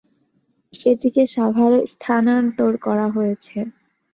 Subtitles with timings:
[0.73, 3.57] এটিকে সাভারে স্থানান্তর করা হয়েছে।